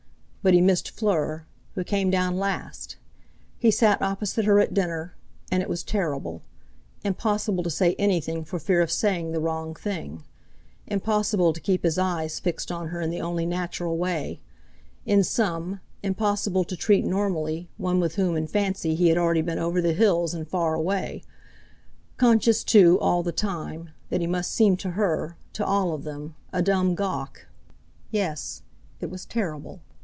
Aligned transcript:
But 0.43 0.55
he 0.55 0.59
missed 0.61 0.89
Fleur, 0.89 1.45
who 1.75 1.83
came 1.83 2.09
down 2.09 2.35
last. 2.35 2.95
He 3.59 3.69
sat 3.69 4.01
opposite 4.01 4.43
her 4.45 4.59
at 4.59 4.73
dinner, 4.73 5.13
and 5.51 5.61
it 5.61 5.69
was 5.69 5.83
terrible—impossible 5.83 7.61
to 7.63 7.69
say 7.69 7.93
anything 7.99 8.43
for 8.43 8.57
fear 8.57 8.81
of 8.81 8.91
saying 8.91 9.33
the 9.33 9.39
wrong 9.39 9.75
thing, 9.75 10.23
impossible 10.87 11.53
to 11.53 11.61
keep 11.61 11.83
his 11.83 11.99
eyes 11.99 12.39
fixed 12.39 12.71
on 12.71 12.87
her 12.87 12.99
in 13.01 13.11
the 13.11 13.21
only 13.21 13.45
natural 13.45 13.99
way; 13.99 14.39
in 15.05 15.23
sum, 15.23 15.79
impossible 16.01 16.63
to 16.63 16.75
treat 16.75 17.05
normally 17.05 17.69
one 17.77 17.99
with 17.99 18.15
whom 18.15 18.35
in 18.35 18.47
fancy 18.47 18.95
he 18.95 19.09
had 19.09 19.19
already 19.19 19.43
been 19.43 19.59
over 19.59 19.79
the 19.79 19.93
hills 19.93 20.33
and 20.33 20.47
far 20.47 20.73
away; 20.73 21.21
conscious, 22.17 22.63
too, 22.63 22.99
all 22.99 23.21
the 23.21 23.31
time, 23.31 23.91
that 24.09 24.21
he 24.21 24.25
must 24.27 24.49
seem 24.51 24.75
to 24.77 24.89
her, 24.97 25.35
to 25.53 25.63
all 25.63 25.93
of 25.93 26.03
them, 26.03 26.33
a 26.51 26.63
dumb 26.63 26.95
gawk. 26.95 27.45
Yes, 28.09 28.63
it 28.99 29.11
was 29.11 29.23
terrible! 29.27 29.81